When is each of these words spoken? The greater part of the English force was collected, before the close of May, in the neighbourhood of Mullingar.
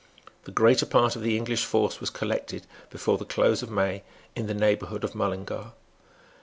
The 0.45 0.51
greater 0.51 0.87
part 0.87 1.15
of 1.15 1.21
the 1.21 1.37
English 1.37 1.63
force 1.63 1.99
was 1.99 2.09
collected, 2.09 2.65
before 2.89 3.19
the 3.19 3.23
close 3.23 3.61
of 3.61 3.69
May, 3.69 4.01
in 4.35 4.47
the 4.47 4.55
neighbourhood 4.55 5.03
of 5.03 5.13
Mullingar. 5.13 5.73